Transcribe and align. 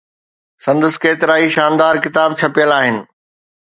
سندس 0.65 0.93
ڪيترائي 1.03 1.47
شاندار 1.57 1.95
ڪتاب 2.05 2.29
ڇپيل 2.41 2.79
آهن. 2.83 2.95